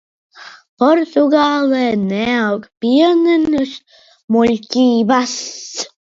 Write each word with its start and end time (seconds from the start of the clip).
Portugālē 0.83 1.81
neaug 2.05 2.65
pienenes, 2.87 3.75
muļķības! 4.39 5.39